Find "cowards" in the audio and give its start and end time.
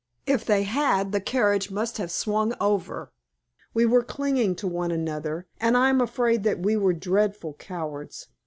7.53-8.27